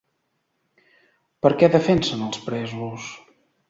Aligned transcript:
Per 1.45 1.53
què 1.59 1.71
defensen 1.79 2.27
els 2.33 2.45
presos? 2.51 3.11